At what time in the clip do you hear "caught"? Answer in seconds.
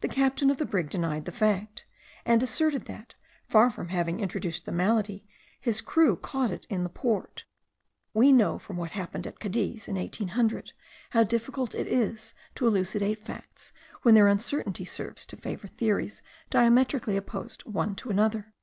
6.22-6.50